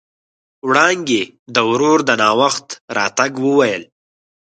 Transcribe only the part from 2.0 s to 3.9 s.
د ناوخت راتګ وويل.